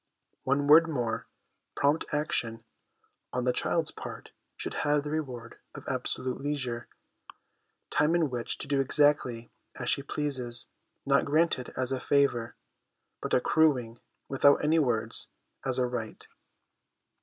[0.45, 1.27] One word more,
[1.75, 2.63] prompt action
[3.31, 6.87] on the child's part should have the reward of absolute leisure,
[7.91, 10.67] time in which to do exactly as she pleases,
[11.05, 12.55] not granted as a favour,
[13.21, 15.27] but accruing (without any words)
[15.63, 16.27] as a right.